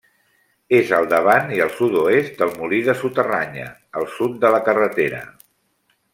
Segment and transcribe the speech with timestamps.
[0.77, 3.67] És al davant i al sud-oest del Molí de Suterranya,
[4.01, 5.21] al sud de la carretera.